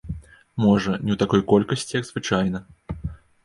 Можа, 0.65 0.91
не 1.05 1.11
ў 1.13 1.17
такой 1.23 1.45
колькасці, 1.53 1.95
як 2.01 2.11
звычайна. 2.11 2.67